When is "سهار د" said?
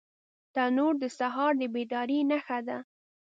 1.19-1.63